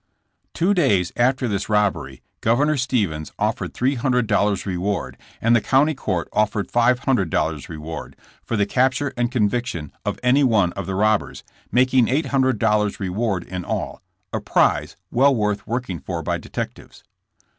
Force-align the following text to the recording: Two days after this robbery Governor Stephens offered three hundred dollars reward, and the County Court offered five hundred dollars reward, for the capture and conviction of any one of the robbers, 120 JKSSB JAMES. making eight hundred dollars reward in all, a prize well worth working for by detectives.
Two 0.55 0.73
days 0.73 1.11
after 1.15 1.47
this 1.47 1.69
robbery 1.69 2.23
Governor 2.41 2.75
Stephens 2.75 3.31
offered 3.37 3.75
three 3.75 3.93
hundred 3.93 4.25
dollars 4.25 4.65
reward, 4.65 5.15
and 5.39 5.55
the 5.55 5.61
County 5.61 5.93
Court 5.93 6.27
offered 6.33 6.71
five 6.71 6.97
hundred 7.01 7.29
dollars 7.29 7.69
reward, 7.69 8.15
for 8.43 8.57
the 8.57 8.65
capture 8.65 9.13
and 9.15 9.31
conviction 9.31 9.91
of 10.03 10.19
any 10.23 10.43
one 10.43 10.73
of 10.73 10.87
the 10.87 10.95
robbers, 10.95 11.43
120 11.69 11.69
JKSSB 11.69 11.75
JAMES. 11.75 11.75
making 11.75 12.07
eight 12.07 12.25
hundred 12.31 12.57
dollars 12.57 12.99
reward 12.99 13.43
in 13.43 13.63
all, 13.63 14.01
a 14.33 14.39
prize 14.41 14.95
well 15.11 15.35
worth 15.35 15.67
working 15.67 15.99
for 15.99 16.23
by 16.23 16.39
detectives. 16.39 17.03